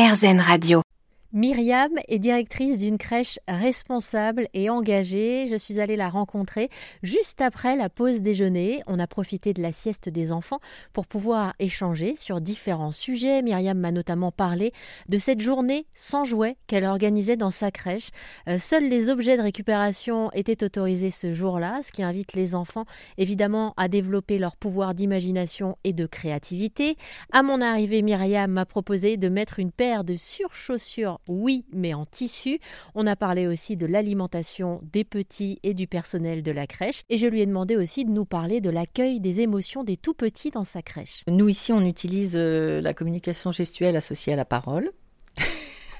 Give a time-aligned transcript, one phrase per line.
[0.00, 0.89] RZN Radio.
[1.32, 5.46] Myriam est directrice d'une crèche responsable et engagée.
[5.48, 6.70] Je suis allée la rencontrer
[7.04, 8.82] juste après la pause déjeuner.
[8.88, 10.58] On a profité de la sieste des enfants
[10.92, 13.42] pour pouvoir échanger sur différents sujets.
[13.42, 14.72] Myriam m'a notamment parlé
[15.08, 18.08] de cette journée sans jouets qu'elle organisait dans sa crèche.
[18.48, 22.86] Euh, seuls les objets de récupération étaient autorisés ce jour-là, ce qui invite les enfants
[23.18, 26.96] évidemment à développer leur pouvoir d'imagination et de créativité.
[27.32, 32.06] À mon arrivée, Myriam m'a proposé de mettre une paire de surchaussures oui, mais en
[32.06, 32.58] tissu.
[32.94, 37.02] On a parlé aussi de l'alimentation des petits et du personnel de la crèche.
[37.08, 40.14] Et je lui ai demandé aussi de nous parler de l'accueil des émotions des tout
[40.14, 41.24] petits dans sa crèche.
[41.28, 44.90] Nous, ici, on utilise euh, la communication gestuelle associée à la parole.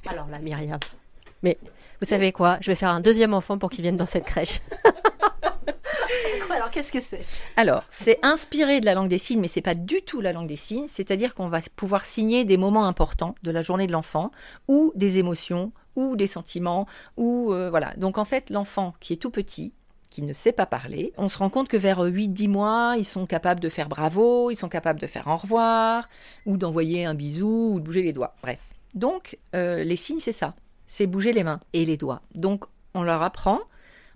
[0.07, 0.79] Alors là, Myriam.
[1.43, 1.59] Mais
[2.01, 2.59] vous savez quoi?
[2.61, 4.61] Je vais faire un deuxième enfant pour qu'il vienne dans cette crèche.
[6.51, 7.21] Alors, qu'est-ce que c'est?
[7.57, 10.49] Alors, c'est inspiré de la langue des signes, mais c'est pas du tout la langue
[10.49, 10.89] des signes.
[10.89, 14.31] C'est-à-dire qu'on va pouvoir signer des moments importants de la journée de l'enfant,
[14.69, 16.87] ou des émotions, ou des sentiments,
[17.17, 17.93] ou euh, voilà.
[17.97, 19.73] Donc en fait, l'enfant qui est tout petit,
[20.11, 23.27] qui ne sait pas parler, on se rend compte que vers 8-10 mois, ils sont
[23.27, 26.09] capables de faire bravo, ils sont capables de faire au revoir,
[26.47, 28.35] ou d'envoyer un bisou, ou de bouger les doigts.
[28.43, 28.59] Bref.
[28.95, 30.55] Donc, euh, les signes, c'est ça.
[30.89, 32.23] C'est bouger les mains et les doigts.
[32.35, 33.61] Donc, on leur apprend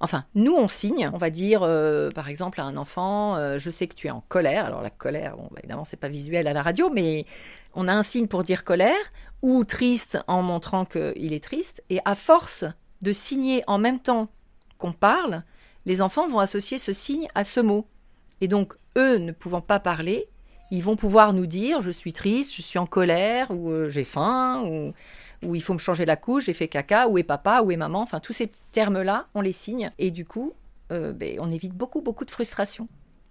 [0.05, 3.71] Enfin, nous, on signe, on va dire, euh, par exemple, à un enfant, euh, je
[3.71, 4.67] sais que tu es en colère.
[4.67, 7.25] Alors, la colère, bon, bah, évidemment, c'est pas visuel à la radio, mais
[7.75, 8.93] on a un signe pour dire colère
[9.41, 11.83] ou triste en montrant qu'il est triste.
[11.89, 12.67] Et à force
[13.01, 14.29] de signer en même temps
[14.77, 15.43] qu'on parle,
[15.87, 17.87] les enfants vont associer ce signe à ce mot.
[18.43, 20.29] Et donc, eux ne pouvant pas parler,
[20.75, 24.05] ils vont pouvoir nous dire je suis triste, je suis en colère, ou euh, j'ai
[24.05, 24.93] faim, ou,
[25.55, 28.01] il faut me changer la couche, j'ai fait caca, où est papa, où est maman,
[28.01, 30.55] enfin tous ces termes-là, on les signe, et du coup,
[30.91, 32.89] euh, ben, on évite beaucoup, beaucoup de frustration.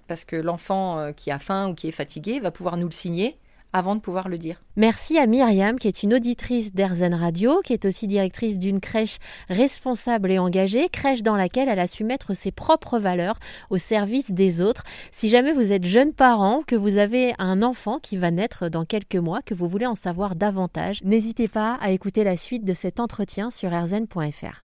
[0.07, 2.93] Parce que l'enfant euh, qui a faim ou qui est fatigué va pouvoir nous le
[2.93, 3.37] signer
[3.73, 4.61] avant de pouvoir le dire.
[4.75, 9.17] Merci à Myriam, qui est une auditrice d'Erzen Radio, qui est aussi directrice d'une crèche
[9.49, 14.31] responsable et engagée, crèche dans laquelle elle a su mettre ses propres valeurs au service
[14.31, 14.83] des autres.
[15.11, 18.85] Si jamais vous êtes jeune parent, que vous avez un enfant qui va naître dans
[18.85, 22.73] quelques mois, que vous voulez en savoir davantage, n'hésitez pas à écouter la suite de
[22.73, 24.61] cet entretien sur erzen.fr.